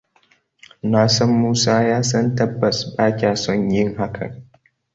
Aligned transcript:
Na 0.91 1.01
san 1.15 1.29
Musa 1.41 1.73
ya 1.89 1.99
san 2.09 2.35
tabbas 2.35 2.95
ba 2.95 3.15
kya 3.17 3.35
son 3.35 3.69
yin 3.71 3.95
hakan. 3.97 4.33